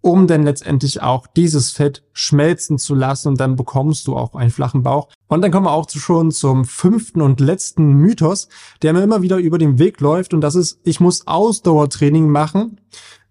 um 0.00 0.26
dann 0.26 0.42
letztendlich 0.42 1.02
auch 1.02 1.26
dieses 1.26 1.70
Fett 1.70 2.02
schmelzen 2.12 2.78
zu 2.78 2.94
lassen 2.94 3.28
und 3.28 3.40
dann 3.40 3.56
bekommst 3.56 4.06
du 4.06 4.16
auch 4.16 4.34
einen 4.34 4.50
flachen 4.50 4.82
Bauch. 4.82 5.08
Und 5.28 5.42
dann 5.42 5.50
kommen 5.50 5.66
wir 5.66 5.72
auch 5.72 5.88
schon 5.88 6.30
zum 6.30 6.64
fünften 6.64 7.22
und 7.22 7.40
letzten 7.40 7.94
Mythos, 7.94 8.48
der 8.82 8.92
mir 8.92 9.02
immer 9.02 9.22
wieder 9.22 9.38
über 9.38 9.58
den 9.58 9.78
Weg 9.78 10.00
läuft 10.00 10.34
und 10.34 10.40
das 10.40 10.54
ist, 10.54 10.78
ich 10.84 11.00
muss 11.00 11.26
Ausdauertraining 11.26 12.28
machen, 12.28 12.80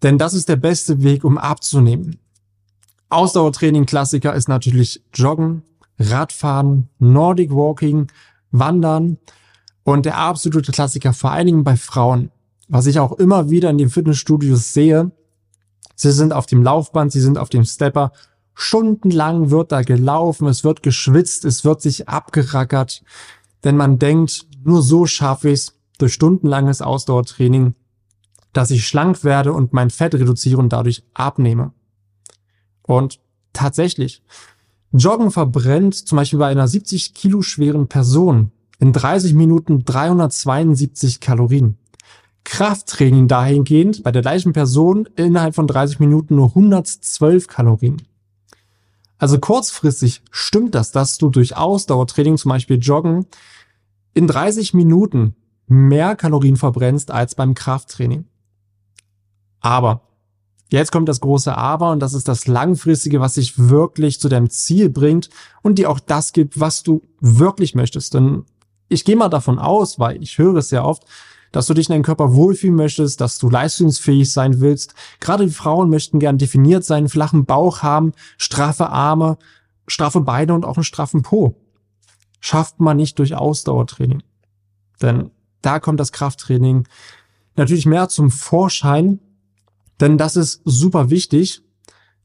denn 0.01 0.17
das 0.17 0.33
ist 0.33 0.49
der 0.49 0.55
beste 0.57 1.03
Weg, 1.03 1.23
um 1.23 1.37
abzunehmen. 1.37 2.17
Ausdauertraining 3.09 3.85
Klassiker 3.85 4.33
ist 4.33 4.49
natürlich 4.49 5.03
Joggen, 5.13 5.61
Radfahren, 5.99 6.89
Nordic 6.97 7.51
Walking, 7.51 8.07
Wandern 8.51 9.17
und 9.83 10.05
der 10.05 10.17
absolute 10.17 10.71
Klassiker 10.71 11.13
vor 11.13 11.31
allen 11.31 11.47
Dingen 11.47 11.63
bei 11.63 11.75
Frauen, 11.75 12.31
was 12.67 12.85
ich 12.85 12.99
auch 12.99 13.13
immer 13.13 13.49
wieder 13.49 13.69
in 13.69 13.77
den 13.77 13.89
Fitnessstudios 13.89 14.73
sehe, 14.73 15.11
Sie 15.95 16.11
sind 16.11 16.33
auf 16.33 16.45
dem 16.45 16.63
Laufband, 16.63 17.11
sie 17.11 17.21
sind 17.21 17.37
auf 17.37 17.49
dem 17.49 17.65
Stepper. 17.65 18.11
Stundenlang 18.55 19.51
wird 19.51 19.71
da 19.71 19.81
gelaufen, 19.81 20.47
es 20.47 20.63
wird 20.63 20.83
geschwitzt, 20.83 21.45
es 21.45 21.65
wird 21.65 21.81
sich 21.81 22.09
abgerackert, 22.09 23.03
denn 23.63 23.77
man 23.77 23.99
denkt, 23.99 24.45
nur 24.63 24.81
so 24.81 25.05
schaffe 25.05 25.49
ich 25.49 25.59
es 25.59 25.79
durch 25.97 26.13
stundenlanges 26.13 26.81
Ausdauertraining, 26.81 27.75
dass 28.51 28.71
ich 28.71 28.87
schlank 28.87 29.23
werde 29.23 29.53
und 29.53 29.73
mein 29.73 29.89
Fett 29.89 30.13
reduziere 30.13 30.59
und 30.59 30.73
dadurch 30.73 31.03
abnehme. 31.13 31.71
Und 32.83 33.19
tatsächlich, 33.53 34.21
Joggen 34.91 35.31
verbrennt 35.31 35.95
zum 35.95 36.17
Beispiel 36.17 36.39
bei 36.39 36.49
einer 36.49 36.67
70 36.67 37.15
Kilo 37.15 37.41
schweren 37.41 37.87
Person 37.87 38.51
in 38.83 38.91
30 38.91 39.33
Minuten 39.33 39.85
372 39.85 41.21
Kalorien. 41.21 41.77
Krafttraining 42.43 43.29
dahingehend 43.29 44.03
bei 44.03 44.11
der 44.11 44.21
gleichen 44.21 44.51
Person 44.51 45.07
innerhalb 45.15 45.55
von 45.55 45.67
30 45.67 46.01
Minuten 46.01 46.35
nur 46.35 46.49
112 46.49 47.47
Kalorien. 47.47 48.01
Also 49.17 49.39
kurzfristig 49.39 50.21
stimmt 50.31 50.75
das, 50.75 50.91
dass 50.91 51.17
du 51.17 51.29
durch 51.29 51.55
Ausdauertraining, 51.55 52.37
zum 52.37 52.49
Beispiel 52.49 52.77
Joggen, 52.77 53.25
in 54.13 54.27
30 54.27 54.73
Minuten 54.73 55.37
mehr 55.67 56.17
Kalorien 56.17 56.57
verbrennst 56.57 57.09
als 57.09 57.35
beim 57.35 57.53
Krafttraining. 57.53 58.25
Aber, 59.61 60.01
jetzt 60.71 60.91
kommt 60.91 61.07
das 61.07 61.21
große 61.21 61.55
Aber 61.55 61.91
und 61.91 62.01
das 62.01 62.13
ist 62.13 62.27
das 62.27 62.47
langfristige, 62.47 63.21
was 63.21 63.35
dich 63.35 63.57
wirklich 63.57 64.19
zu 64.19 64.27
deinem 64.27 64.49
Ziel 64.49 64.89
bringt 64.89 65.29
und 65.61 65.79
dir 65.79 65.89
auch 65.89 66.01
das 66.01 66.33
gibt, 66.33 66.59
was 66.59 66.83
du 66.83 67.01
wirklich 67.21 67.75
möchtest. 67.75 68.13
Denn 68.13 68.43
ich 68.93 69.05
gehe 69.05 69.15
mal 69.15 69.29
davon 69.29 69.59
aus, 69.59 69.99
weil 69.99 70.21
ich 70.21 70.37
höre 70.37 70.57
es 70.57 70.69
sehr 70.69 70.85
oft, 70.85 71.03
dass 71.51 71.67
du 71.67 71.73
dich 71.73 71.87
in 71.87 71.93
deinem 71.93 72.03
Körper 72.03 72.33
wohlfühlen 72.33 72.75
möchtest, 72.75 73.21
dass 73.21 73.37
du 73.37 73.49
leistungsfähig 73.49 74.31
sein 74.31 74.59
willst. 74.59 74.95
Gerade 75.19 75.45
die 75.45 75.53
Frauen 75.53 75.89
möchten 75.89 76.19
gern 76.19 76.37
definiert 76.37 76.83
sein, 76.83 77.09
flachen 77.09 77.45
Bauch 77.45 77.83
haben, 77.83 78.13
straffe 78.37 78.89
Arme, 78.89 79.37
straffe 79.87 80.21
Beine 80.21 80.53
und 80.53 80.65
auch 80.65 80.77
einen 80.77 80.83
straffen 80.83 81.21
Po. 81.21 81.55
Schafft 82.39 82.79
man 82.79 82.97
nicht 82.97 83.19
durch 83.19 83.35
Ausdauertraining. 83.35 84.23
Denn 85.01 85.29
da 85.61 85.79
kommt 85.79 85.99
das 85.99 86.11
Krafttraining 86.11 86.87
natürlich 87.55 87.85
mehr 87.85 88.09
zum 88.09 88.31
Vorschein, 88.31 89.19
denn 89.99 90.17
das 90.17 90.35
ist 90.35 90.61
super 90.65 91.09
wichtig, 91.09 91.61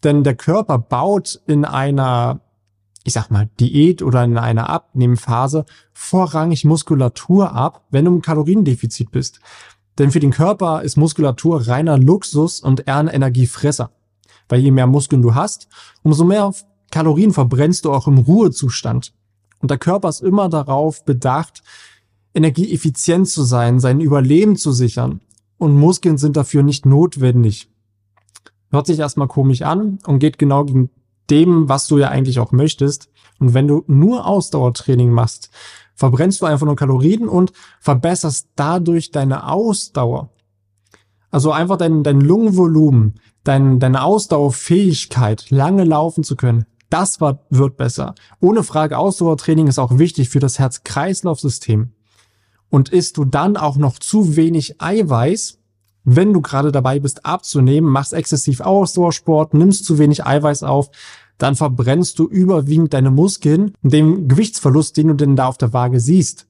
denn 0.05 0.25
der 0.25 0.37
Körper 0.37 0.79
baut 0.79 1.41
in 1.47 1.65
einer 1.65 2.41
ich 3.09 3.15
sag 3.15 3.31
mal, 3.31 3.49
Diät 3.59 4.03
oder 4.03 4.23
in 4.23 4.37
einer 4.37 4.69
Abnehmphase 4.69 5.65
vorrangig 5.95 6.67
Muskulatur 6.67 7.53
ab, 7.53 7.87
wenn 7.91 8.05
du 8.05 8.13
im 8.13 8.23
Kaloriendefizit 8.23 9.11
bist. 9.11 9.41
Denn 9.99 10.11
für 10.11 10.21
den 10.21 10.31
Körper 10.31 10.83
ist 10.83 10.97
Muskulatur 10.97 11.67
reiner 11.67 11.97
Luxus 11.97 12.61
und 12.61 12.87
eher 12.87 12.99
ein 12.99 13.09
Energiefresser. 13.09 13.91
Weil 14.47 14.61
je 14.61 14.71
mehr 14.71 14.87
Muskeln 14.87 15.23
du 15.23 15.35
hast, 15.35 15.69
umso 16.03 16.25
mehr 16.25 16.53
Kalorien 16.91 17.33
verbrennst 17.33 17.87
du 17.87 17.93
auch 17.93 18.07
im 18.07 18.19
Ruhezustand. 18.19 19.15
Und 19.61 19.71
der 19.71 19.79
Körper 19.79 20.11
ist 20.11 20.21
immer 20.21 20.51
darauf 20.51 21.05
bedacht, 21.07 21.63
energieeffizient 22.35 23.27
zu 23.27 23.43
sein, 23.43 23.81
sein 23.81 24.01
Überleben 24.01 24.57
zu 24.57 24.73
sichern. 24.73 25.21
Und 25.57 25.77
Muskeln 25.77 26.19
sind 26.19 26.37
dafür 26.37 26.63
nicht 26.63 26.85
notwendig. 26.85 27.71
Hört 28.71 28.87
sich 28.87 28.99
erstmal 28.99 29.29
komisch 29.29 29.63
an 29.63 29.99
und 30.07 30.19
geht 30.19 30.39
genau 30.39 30.67
gegen 30.67 30.91
dem, 31.31 31.69
was 31.69 31.87
du 31.87 31.99
ja 31.99 32.09
eigentlich 32.09 32.41
auch 32.41 32.53
möchtest. 32.53 33.11
Und 33.39 33.55
wenn 33.55 33.69
du 33.69 33.85
nur 33.87 34.27
Ausdauertraining 34.27 35.11
machst, 35.11 35.51
verbrennst 35.95 36.41
du 36.41 36.47
einfach 36.47 36.67
nur 36.67 36.77
Kalorien 36.77 37.29
und 37.29 37.53
verbesserst 37.81 38.49
dadurch 38.57 39.11
deine 39.11 39.49
Ausdauer. 39.49 40.31
Also 41.31 41.53
einfach 41.53 41.77
dein, 41.77 42.03
dein 42.03 42.21
Lungenvolumen, 42.21 43.21
dein, 43.45 43.81
deine 43.81 44.03
Ausdauerfähigkeit, 44.03 45.51
lange 45.51 45.85
laufen 45.85 46.25
zu 46.25 46.37
können, 46.37 46.67
das 46.91 47.21
war, 47.21 47.41
wird 47.51 47.77
besser. 47.77 48.15
Ohne 48.41 48.63
Frage, 48.63 48.97
Ausdauertraining 48.97 49.67
ist 49.67 49.79
auch 49.79 49.99
wichtig 49.99 50.31
für 50.31 50.41
das 50.41 50.59
Herz-Kreislauf-System. 50.59 51.93
Und 52.71 52.91
isst 52.91 53.17
du 53.17 53.25
dann 53.25 53.57
auch 53.57 53.77
noch 53.77 53.99
zu 53.99 54.37
wenig 54.37 54.81
Eiweiß, 54.81 55.58
wenn 56.17 56.33
du 56.33 56.41
gerade 56.41 56.73
dabei 56.73 56.99
bist 57.01 57.27
abzunehmen, 57.27 57.91
machst 57.91 58.13
exzessiv 58.13 58.61
Ausdauersport, 58.61 59.55
nimmst 59.55 59.85
zu 59.85 59.99
wenig 59.99 60.25
Eiweiß 60.25 60.63
auf, 60.63 60.91
dann 61.37 61.55
verbrennst 61.55 62.19
du 62.19 62.27
überwiegend 62.27 62.95
deine 62.95 63.11
Muskeln 63.11 63.75
und 63.83 63.93
dem 63.93 64.27
Gewichtsverlust, 64.27 64.97
den 64.97 65.09
du 65.09 65.15
denn 65.15 65.37
da 65.37 65.47
auf 65.47 65.59
der 65.59 65.73
Waage 65.73 66.01
siehst. 66.01 66.47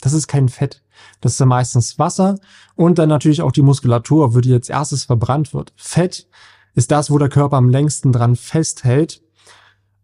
Das 0.00 0.12
ist 0.12 0.26
kein 0.26 0.48
Fett. 0.48 0.82
Das 1.20 1.32
ist 1.32 1.40
ja 1.40 1.46
meistens 1.46 1.98
Wasser 1.98 2.38
und 2.74 2.98
dann 2.98 3.08
natürlich 3.08 3.42
auch 3.42 3.52
die 3.52 3.62
Muskulatur, 3.62 4.34
wo 4.34 4.40
die 4.40 4.52
als 4.52 4.68
erstes 4.68 5.04
verbrannt 5.04 5.54
wird. 5.54 5.72
Fett 5.76 6.26
ist 6.74 6.90
das, 6.90 7.10
wo 7.10 7.18
der 7.18 7.28
Körper 7.28 7.56
am 7.56 7.70
längsten 7.70 8.12
dran 8.12 8.36
festhält. 8.36 9.22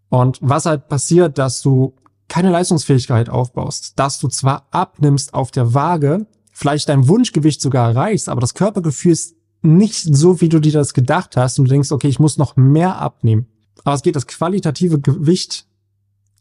Und 0.08 0.38
was 0.42 0.66
halt 0.66 0.88
passiert, 0.88 1.38
dass 1.38 1.60
du 1.62 1.94
keine 2.28 2.50
Leistungsfähigkeit 2.50 3.28
aufbaust, 3.28 3.98
dass 3.98 4.18
du 4.18 4.28
zwar 4.28 4.66
abnimmst 4.70 5.34
auf 5.34 5.50
der 5.50 5.74
Waage, 5.74 6.26
vielleicht 6.52 6.88
dein 6.88 7.08
Wunschgewicht 7.08 7.60
sogar 7.60 7.90
erreichst, 7.90 8.28
aber 8.28 8.40
das 8.40 8.54
Körpergefühl 8.54 9.12
ist 9.12 9.34
nicht 9.62 9.96
so, 9.96 10.40
wie 10.40 10.48
du 10.48 10.60
dir 10.60 10.72
das 10.72 10.94
gedacht 10.94 11.36
hast 11.36 11.58
und 11.58 11.66
du 11.66 11.70
denkst, 11.70 11.92
okay, 11.92 12.08
ich 12.08 12.20
muss 12.20 12.36
noch 12.36 12.56
mehr 12.56 12.98
abnehmen. 12.98 13.46
Aber 13.84 13.94
es 13.94 14.02
geht 14.02 14.16
das 14.16 14.26
qualitative 14.26 15.00
Gewicht 15.00 15.66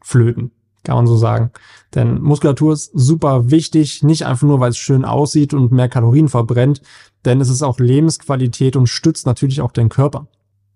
flöten, 0.03 0.51
kann 0.83 0.95
man 0.95 1.07
so 1.07 1.15
sagen. 1.15 1.51
Denn 1.95 2.21
Muskulatur 2.21 2.73
ist 2.73 2.91
super 2.93 3.51
wichtig, 3.51 4.03
nicht 4.03 4.25
einfach 4.25 4.47
nur, 4.47 4.59
weil 4.59 4.71
es 4.71 4.77
schön 4.77 5.05
aussieht 5.05 5.53
und 5.53 5.71
mehr 5.71 5.89
Kalorien 5.89 6.29
verbrennt, 6.29 6.81
denn 7.25 7.41
es 7.41 7.49
ist 7.49 7.61
auch 7.61 7.79
Lebensqualität 7.79 8.75
und 8.75 8.87
stützt 8.87 9.25
natürlich 9.25 9.61
auch 9.61 9.71
deinen 9.71 9.89
Körper. 9.89 10.27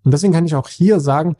Und 0.04 0.12
deswegen 0.12 0.32
kann 0.32 0.46
ich 0.46 0.54
auch 0.54 0.68
hier 0.68 1.00
sagen, 1.00 1.36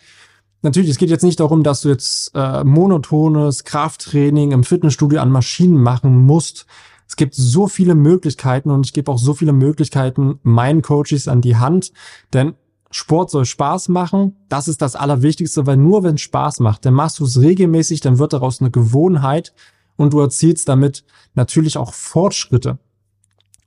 natürlich, 0.63 0.91
es 0.91 0.99
geht 0.99 1.11
jetzt 1.11 1.23
nicht 1.23 1.39
darum, 1.39 1.63
dass 1.63 1.83
du 1.83 1.89
jetzt 1.89 2.33
äh, 2.35 2.65
monotones 2.65 3.63
Krafttraining 3.63 4.51
im 4.51 4.65
Fitnessstudio 4.65 5.21
an 5.21 5.31
Maschinen 5.31 5.81
machen 5.81 6.27
musst, 6.27 6.67
Es 7.09 7.17
gibt 7.17 7.35
so 7.35 7.69
viele 7.69 7.95
Möglichkeiten 7.95 8.71
und 8.71 8.87
ich 8.87 8.93
gebe 8.93 9.11
auch 9.11 9.19
so 9.19 9.35
viele 9.35 9.53
Möglichkeiten 9.53 10.39
meinen 10.43 10.83
Coaches 10.83 11.29
an 11.29 11.41
die 11.41 11.57
Hand, 11.57 11.93
denn 12.33 12.55
Sport 12.91 13.31
soll 13.31 13.45
Spaß 13.45 13.89
machen. 13.89 14.37
Das 14.49 14.69
ist 14.69 14.81
das 14.81 14.97
Allerwichtigste, 14.97 15.67
weil 15.67 15.77
nur 15.77 16.03
wenn 16.03 16.15
es 16.15 16.23
Spaß 16.23 16.61
macht, 16.61 16.85
dann 16.85 16.95
machst 16.95 17.21
du 17.21 17.25
es 17.25 17.41
regelmäßig, 17.41 18.01
dann 18.01 18.19
wird 18.19 18.33
daraus 18.33 18.61
eine 18.61 18.71
Gewohnheit 18.71 19.53
und 19.97 20.13
du 20.13 20.21
erzielst 20.21 20.69
damit 20.69 21.05
natürlich 21.35 21.77
auch 21.77 21.93
Fortschritte. 21.93 22.79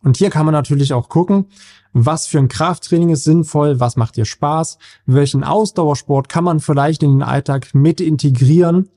Und 0.01 0.17
hier 0.17 0.29
kann 0.29 0.46
man 0.46 0.53
natürlich 0.53 0.93
auch 0.93 1.10
gucken, 1.10 1.48
was 1.91 2.27
für 2.27 2.38
ein 2.39 2.48
Krafttraining 2.48 3.10
ist 3.10 3.24
sinnvoll, 3.24 3.79
was 3.79 3.98
macht 3.98 4.15
dir 4.15 4.25
Spaß, 4.25 4.77
welchen 5.05 5.43
Ausdauersport 5.43 6.29
kann 6.29 6.43
man 6.43 6.60
vielleicht 6.60 7.03
in 7.03 7.12
den 7.12 7.24
Alltag 7.24 7.74
mit 7.74 8.00
integrieren. 8.00 8.89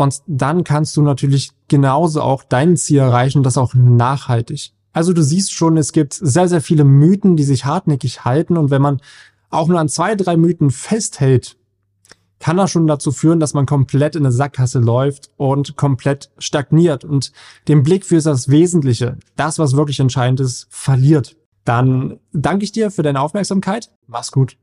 Und 0.00 0.22
dann 0.26 0.64
kannst 0.64 0.96
du 0.96 1.02
natürlich 1.02 1.50
genauso 1.68 2.22
auch 2.22 2.42
dein 2.42 2.78
Ziel 2.78 3.00
erreichen, 3.00 3.42
das 3.42 3.58
auch 3.58 3.74
nachhaltig. 3.74 4.72
Also 4.94 5.12
du 5.12 5.22
siehst 5.22 5.52
schon, 5.52 5.76
es 5.76 5.92
gibt 5.92 6.14
sehr, 6.14 6.48
sehr 6.48 6.62
viele 6.62 6.84
Mythen, 6.84 7.36
die 7.36 7.42
sich 7.42 7.66
hartnäckig 7.66 8.24
halten. 8.24 8.56
Und 8.56 8.70
wenn 8.70 8.80
man 8.80 9.02
auch 9.50 9.68
nur 9.68 9.78
an 9.78 9.90
zwei, 9.90 10.14
drei 10.14 10.38
Mythen 10.38 10.70
festhält, 10.70 11.58
kann 12.38 12.56
das 12.56 12.70
schon 12.70 12.86
dazu 12.86 13.12
führen, 13.12 13.40
dass 13.40 13.52
man 13.52 13.66
komplett 13.66 14.16
in 14.16 14.24
eine 14.24 14.32
Sackgasse 14.32 14.78
läuft 14.78 15.30
und 15.36 15.76
komplett 15.76 16.30
stagniert 16.38 17.04
und 17.04 17.30
den 17.68 17.82
Blick 17.82 18.06
für 18.06 18.22
das 18.22 18.48
Wesentliche, 18.48 19.18
das, 19.36 19.58
was 19.58 19.76
wirklich 19.76 20.00
entscheidend 20.00 20.40
ist, 20.40 20.66
verliert. 20.70 21.36
Dann 21.64 22.18
danke 22.32 22.64
ich 22.64 22.72
dir 22.72 22.90
für 22.90 23.02
deine 23.02 23.20
Aufmerksamkeit. 23.20 23.90
Mach's 24.06 24.32
gut. 24.32 24.56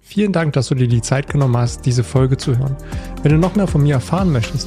Vielen 0.00 0.32
Dank, 0.32 0.54
dass 0.54 0.66
du 0.66 0.74
dir 0.74 0.88
die 0.88 1.02
Zeit 1.02 1.28
genommen 1.28 1.56
hast, 1.56 1.86
diese 1.86 2.02
Folge 2.02 2.36
zu 2.36 2.58
hören. 2.58 2.76
Wenn 3.22 3.30
du 3.30 3.38
noch 3.38 3.54
mehr 3.54 3.68
von 3.68 3.82
mir 3.82 3.94
erfahren 3.94 4.32
möchtest, 4.32 4.66